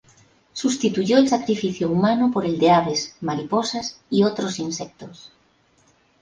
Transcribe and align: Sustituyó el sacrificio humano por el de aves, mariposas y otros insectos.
Sustituyó 0.51 1.17
el 1.19 1.29
sacrificio 1.29 1.87
humano 1.87 2.31
por 2.33 2.43
el 2.47 2.57
de 2.57 2.71
aves, 2.71 3.15
mariposas 3.21 4.01
y 4.09 4.23
otros 4.23 4.57
insectos. 4.57 5.31